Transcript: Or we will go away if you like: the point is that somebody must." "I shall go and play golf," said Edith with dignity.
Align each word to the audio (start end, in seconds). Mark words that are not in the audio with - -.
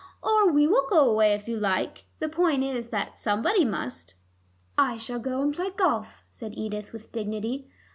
Or 0.23 0.51
we 0.51 0.65
will 0.65 0.87
go 0.89 1.07
away 1.07 1.35
if 1.35 1.47
you 1.47 1.57
like: 1.59 2.05
the 2.17 2.27
point 2.27 2.63
is 2.63 2.87
that 2.87 3.19
somebody 3.19 3.63
must." 3.63 4.15
"I 4.75 4.97
shall 4.97 5.19
go 5.19 5.43
and 5.43 5.53
play 5.53 5.69
golf," 5.69 6.23
said 6.27 6.55
Edith 6.57 6.91
with 6.91 7.11
dignity. 7.11 7.69